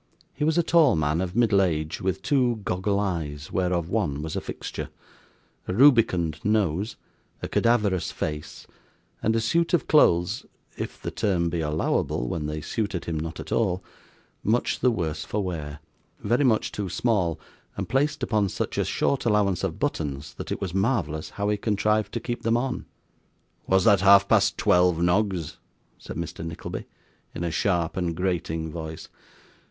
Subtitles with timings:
[0.33, 4.35] He was a tall man of middle age, with two goggle eyes whereof one was
[4.35, 4.89] a fixture,
[5.67, 6.95] a rubicund nose,
[7.43, 8.65] a cadaverous face,
[9.21, 10.43] and a suit of clothes
[10.75, 13.83] (if the term be allowable when they suited him not at all)
[14.43, 15.81] much the worse for wear,
[16.19, 17.39] very much too small,
[17.77, 21.57] and placed upon such a short allowance of buttons that it was marvellous how he
[21.57, 22.87] contrived to keep them on.
[23.67, 25.57] 'Was that half past twelve, Noggs?'
[25.99, 26.43] said Mr.
[26.43, 26.85] Nickleby,
[27.35, 29.07] in a sharp and grating voice.